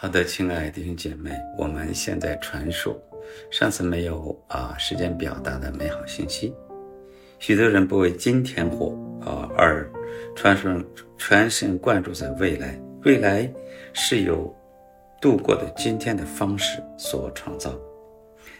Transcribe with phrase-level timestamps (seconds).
[0.00, 2.96] 好的，亲爱的弟兄姐妹，我们现在传授
[3.50, 6.54] 上次没有啊时间表达的美好信息。
[7.40, 9.90] 许多人不为今天活啊，而
[10.36, 10.86] 传神
[11.18, 12.80] 全神贯注在未来。
[13.02, 13.52] 未来
[13.92, 14.54] 是由
[15.20, 17.76] 度过的今天的方式所创造。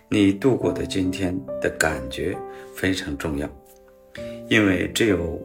[0.08, 2.36] 你度过的今天的感觉
[2.74, 3.48] 非常重要，
[4.48, 5.40] 因为只有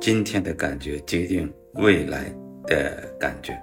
[0.00, 2.34] 今天的感觉决定未来
[2.64, 3.54] 的感觉。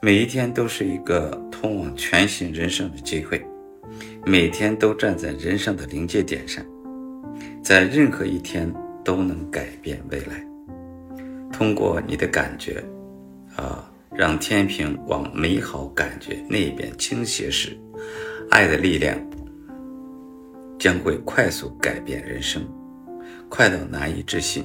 [0.00, 3.44] 每一天都是一个通往全新人生的机会，
[4.24, 6.64] 每天都站在人生的临界点上，
[7.64, 8.72] 在任何一天
[9.04, 10.46] 都能改变未来。
[11.52, 12.80] 通过你的感觉，
[13.56, 17.76] 啊，让天平往美好感觉那边倾斜时，
[18.50, 19.18] 爱的力量
[20.78, 22.64] 将会快速改变人生，
[23.48, 24.64] 快到难以置信。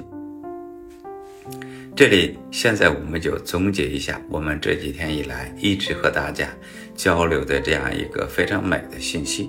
[1.96, 6.48] 这里现在我们就总结一下我们这几天以来一直和大家
[6.96, 9.48] 交流的这样一个非常美的信息。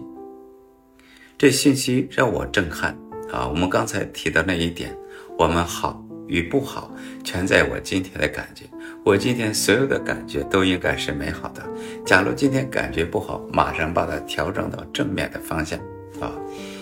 [1.39, 2.95] 这信息让我震撼
[3.31, 3.47] 啊！
[3.47, 4.95] 我们刚才提到那一点，
[5.39, 8.66] 我们好与不好全在我今天的感觉。
[9.03, 11.67] 我今天所有的感觉都应该是美好的。
[12.06, 15.80] 假如今天感觉不好，马上把它调整到正面的方向
[16.22, 16.31] 啊！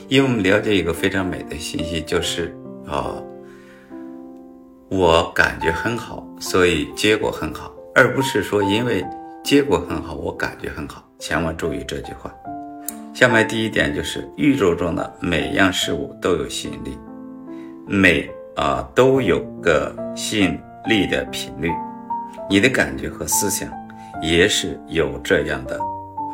[0.09, 2.53] 因为我们了解一个非常美的信息，就是
[2.85, 3.15] 啊。
[4.89, 9.03] 我感觉很好，所以结果很好，而不是说因为
[9.43, 11.03] 结果很好，我感觉很好。
[11.17, 12.33] 千万注意这句话。
[13.13, 16.97] 下面第一点就是，宇宙中的每样事物都有吸引力，
[17.87, 21.71] 每啊都有个吸引力的频率。
[22.49, 23.71] 你的感觉和思想
[24.21, 25.79] 也是有这样的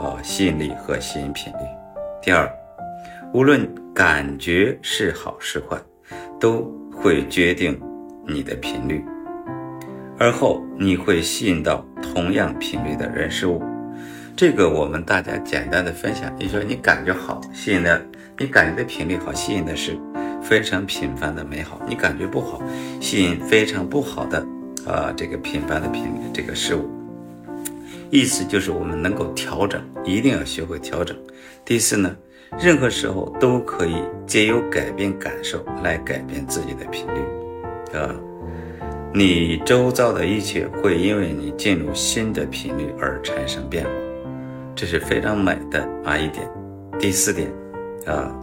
[0.01, 1.59] 啊吸引力和吸引频率。
[2.21, 2.51] 第二，
[3.33, 5.77] 无论感觉是好是坏，
[6.39, 7.79] 都会决定。
[8.29, 9.03] 你的频率，
[10.17, 13.61] 而后你会吸引到同样频率的人事物。
[14.35, 16.33] 这个我们大家简单的分享。
[16.39, 18.01] 你说你感觉好，吸引的
[18.37, 19.97] 你感觉的频率好，吸引的是
[20.41, 21.81] 非常频繁的美好。
[21.87, 22.61] 你感觉不好，
[23.01, 24.45] 吸引非常不好的
[24.87, 26.89] 啊这个频繁的频这个事物。
[28.11, 31.15] 意思就是我们能够调整，一定要学会调整。
[31.65, 32.15] 第四呢，
[32.59, 33.95] 任何时候都可以
[34.25, 37.38] 借由改变感受来改变自己的频率。
[37.93, 38.15] 啊，
[39.13, 43.91] 你周遭的一切会因为你进入新的频率而产生变化，
[44.75, 45.87] 这是非常美的。
[46.03, 46.49] 啊一点。
[46.99, 47.49] 第四点，
[48.05, 48.35] 啊，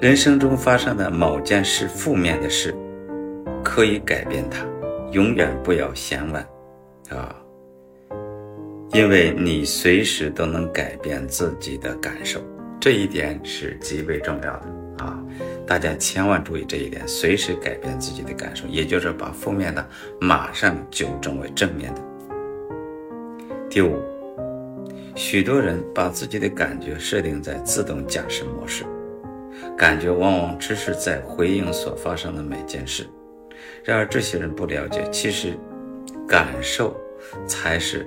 [0.00, 2.74] 人生中发生的某件事负面的事，
[3.62, 4.64] 可以改变它，
[5.12, 6.46] 永远不要嫌晚，
[7.10, 7.36] 啊，
[8.92, 12.40] 因为你随时都能改变自己的感受，
[12.80, 14.83] 这一点是极为重要的。
[15.66, 19.86] 大家千万注意这一点，随时改变自己的感受，也就是把负面的
[20.20, 22.02] 马上纠正为正面的。
[23.70, 23.98] 第五，
[25.14, 28.84] 许多人把自己的感觉设定在自动驾驶模式，
[29.76, 33.06] 感觉往往只是在回应所发生的每件事。
[33.82, 35.58] 然而这些人不了解，其实
[36.28, 36.94] 感受
[37.46, 38.06] 才是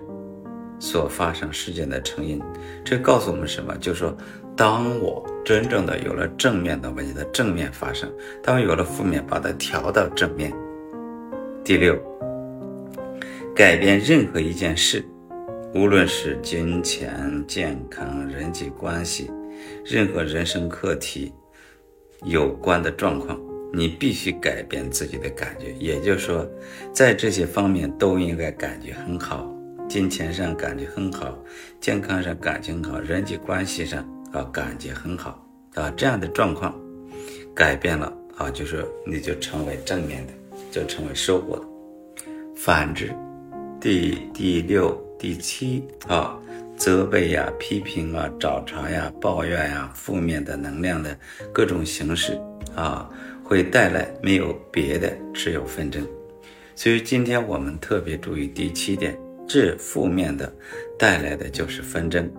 [0.79, 2.39] 所发生事件的成因。
[2.85, 3.75] 这告诉我们什么？
[3.78, 4.16] 就是说。
[4.57, 10.51] 当我真正的有了正面的问题的正面发生，当有了负面，把它调到正面。
[11.63, 11.95] 第六，
[13.56, 15.06] 改变任何一件事，
[15.75, 19.29] 无论是金钱、健康、人际关系，
[19.85, 21.31] 任何人生课题
[22.24, 23.39] 有关的状况，
[23.72, 25.72] 你必须改变自己的感觉。
[25.74, 26.50] 也就是说，
[26.91, 29.47] 在这些方面都应该感觉很好，
[29.88, 31.38] 金钱上感觉很好，
[31.79, 34.03] 健康上感情好，人际关系上。
[34.38, 35.44] 啊，感觉很好
[35.74, 36.80] 啊，这样的状况
[37.56, 40.34] 改变了啊，就是你就成为正面的，
[40.72, 41.66] 就成为收获的。
[42.56, 43.12] 反之，
[43.81, 46.38] 第第六、第七啊，
[46.75, 51.18] 责备呀、批评啊、找茬呀、抱怨呀，负面的能量的
[51.52, 52.40] 各种形式
[52.75, 53.09] 啊，
[53.44, 56.08] 会带来没有别的，只有纷争。
[56.75, 60.54] 所以今天我们特别注意第七点，这负面的
[61.00, 62.31] 带来的就是纷争。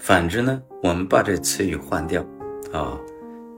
[0.00, 2.24] 反之呢，我们把这词语换掉，
[2.72, 2.98] 啊，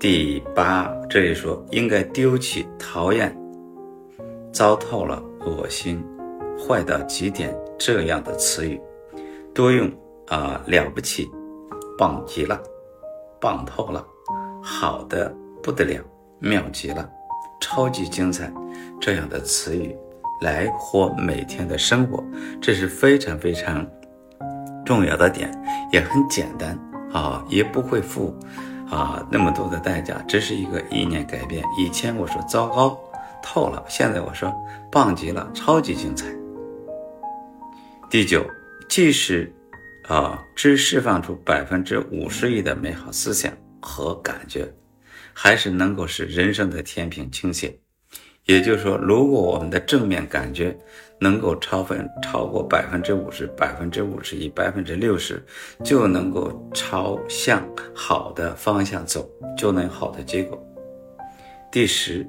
[0.00, 3.34] 第八这里说应该丢弃讨厌、
[4.52, 6.04] 糟透了、恶心、
[6.58, 8.80] 坏到极点这样的词语，
[9.54, 9.88] 多用
[10.26, 11.30] 啊了不起、
[11.96, 12.60] 棒极了、
[13.40, 14.04] 棒透了、
[14.60, 16.02] 好的不得了、
[16.40, 17.08] 妙极了、
[17.60, 18.52] 超级精彩
[19.00, 19.96] 这样的词语
[20.42, 22.20] 来活每天的生活，
[22.60, 23.86] 这是非常非常。
[24.84, 25.48] 重要的点。
[25.92, 26.78] 也很简单
[27.12, 28.34] 啊，也不会付
[28.90, 31.62] 啊那么多的代价，只是一个意念改变。
[31.78, 32.98] 以前我说糟糕
[33.42, 34.52] 透了，现在我说
[34.90, 36.26] 棒极了，超级精彩
[38.10, 38.44] 第九，
[38.88, 39.52] 即使
[40.08, 44.70] 啊只释放出百分之五十亿的美好思想和感觉，
[45.32, 47.78] 还是能够使人生的天平倾斜。
[48.44, 50.76] 也就是说，如果我们的正面感觉
[51.22, 55.40] 能够超分超过百分之五十、百分之五十一、百分之六十，
[55.84, 57.62] 就能够朝向
[57.94, 60.60] 好的方向走，就能有好的结果。
[61.70, 62.26] 第十，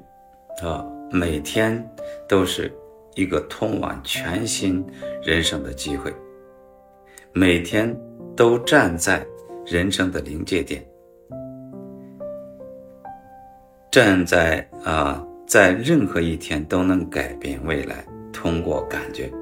[0.62, 1.84] 啊，每天
[2.28, 2.72] 都是
[3.16, 4.86] 一个通往全新
[5.22, 6.14] 人生的机会，
[7.32, 7.92] 每天
[8.36, 9.26] 都站在
[9.66, 10.86] 人生的临界点，
[13.90, 15.26] 站在啊。
[15.46, 18.02] 在任何一天都能改变未来，
[18.44, 19.32] 通过感觉，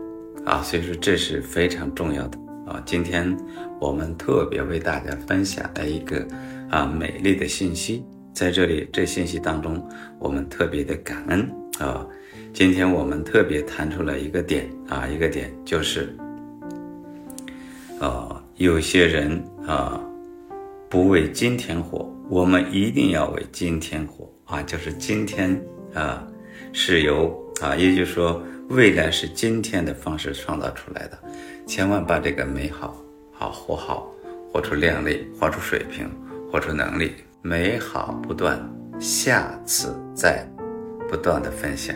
[0.45, 2.81] 啊，所以说这是非常重要的啊。
[2.87, 3.37] 今天
[3.81, 6.25] 我们特别为大家分享了一个
[6.71, 9.85] 啊美丽的信息，在这里这信息当中，
[10.21, 11.51] 我们特别的感恩
[11.81, 12.07] 啊。
[12.53, 16.17] 今天我们特别谈出了一个点啊，一个点就是，
[17.99, 20.01] 啊，有些人啊
[20.89, 25.61] 不为今天活，我们一定要为今天活啊，就是今天。
[25.93, 26.27] 啊，
[26.73, 27.29] 是由
[27.63, 31.19] 啊，也就是说，未来是今天的方式创造出来的，
[31.65, 33.01] 千万把这个美好
[33.33, 34.13] 好活好，
[34.53, 36.11] 活出靓丽，活出水平，
[36.51, 38.61] 活出能力，美好不断，
[38.99, 40.45] 下次再
[41.09, 41.95] 不断的分享。